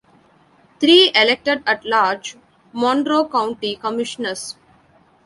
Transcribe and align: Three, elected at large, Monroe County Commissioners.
Three, 0.79 1.11
elected 1.13 1.61
at 1.67 1.85
large, 1.85 2.35
Monroe 2.73 3.29
County 3.29 3.75
Commissioners. 3.75 4.55